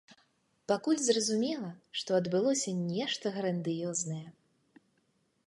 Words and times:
Пакуль 0.69 1.03
зразумела, 1.07 1.69
што 1.99 2.15
адбылося 2.21 2.75
нешта 2.79 3.35
грандыёзнае. 3.37 4.25